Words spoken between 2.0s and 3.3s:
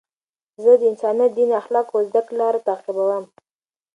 زدهکړي لار تعقیبوم.